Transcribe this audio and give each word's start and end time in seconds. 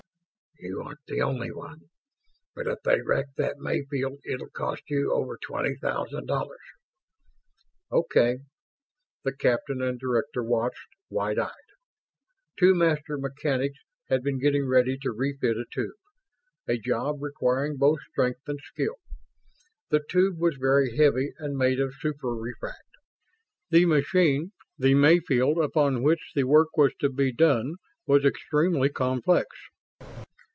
"You 0.63 0.79
aren't 0.83 1.07
the 1.07 1.21
only 1.23 1.49
one. 1.51 1.89
But 2.53 2.67
if 2.67 2.83
they 2.83 3.01
wreck 3.01 3.33
that 3.35 3.57
Mayfield 3.57 4.19
it'll 4.23 4.51
cost 4.51 4.83
you 4.91 5.11
over 5.11 5.35
twenty 5.37 5.75
thousand 5.75 6.27
dollars." 6.27 6.61
"Okay." 7.91 8.41
The 9.23 9.35
captain 9.35 9.81
and 9.81 9.99
director 9.99 10.43
watched, 10.43 10.87
wide 11.09 11.39
eyed. 11.39 11.49
Two 12.59 12.75
master 12.75 13.17
mechanics 13.17 13.79
had 14.09 14.21
been 14.21 14.37
getting 14.37 14.67
ready 14.67 14.99
to 14.99 15.11
re 15.11 15.35
fit 15.35 15.57
a 15.57 15.65
tube 15.73 15.97
a 16.67 16.77
job 16.77 17.23
requiring 17.23 17.77
both 17.77 18.01
strength 18.11 18.41
and 18.47 18.59
skill. 18.61 18.97
The 19.89 20.03
tube 20.11 20.37
was 20.37 20.57
very 20.57 20.95
heavy 20.95 21.33
and 21.39 21.57
made 21.57 21.79
of 21.79 21.95
superefract. 21.99 22.75
The 23.71 23.85
machine 23.87 24.51
the 24.77 24.93
Mayfield 24.93 25.57
upon 25.57 26.03
which 26.03 26.33
the 26.35 26.43
work 26.43 26.77
was 26.77 26.93
to 26.99 27.09
be 27.09 27.33
done, 27.33 27.77
was 28.05 28.23
extremely 28.23 28.89
complex. 28.89 29.47